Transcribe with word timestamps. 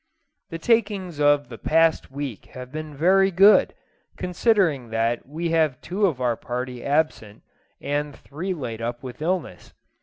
The 0.49 0.57
takings 0.57 1.19
of 1.19 1.49
the 1.49 1.59
past 1.59 2.09
week 2.09 2.47
have 2.55 2.71
been 2.71 2.95
very 2.97 3.29
good, 3.29 3.75
considering 4.17 4.89
that 4.89 5.27
we 5.29 5.49
have 5.49 5.79
two 5.79 6.07
of 6.07 6.19
our 6.19 6.35
party 6.35 6.83
absent, 6.83 7.43
and 7.79 8.15
three 8.15 8.55
laid 8.55 8.81
up 8.81 9.03
with 9.03 9.21
illness. 9.21 9.75